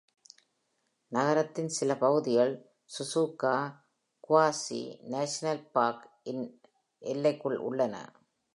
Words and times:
நகரத்தின் 1.11 1.67
சில 1.67 1.95
பகுதிகள், 1.95 2.73
Suzuka 2.95 3.71
Quasi-National 4.29 5.59
Park 5.75 5.99
இன் 6.23 6.61
எல்லைக்குள் 6.99 7.57
உள்ளன. 7.57 7.95